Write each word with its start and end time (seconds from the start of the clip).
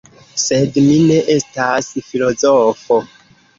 Sed 0.43 0.79
mi 0.85 0.95
ne 1.11 1.19
estas 1.35 1.93
filozofo. 2.09 3.01